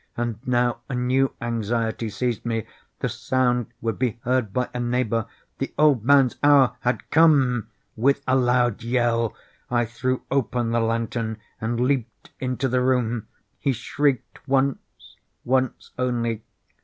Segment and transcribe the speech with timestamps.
[0.17, 5.27] And now a new anxiety seized me—the sound would be heard by a neighbour!
[5.59, 7.69] The old man's hour had come!
[7.95, 9.35] With a loud yell,
[9.69, 13.27] I threw open the lantern and leaped into the room.
[13.59, 16.41] He shrieked once—once only.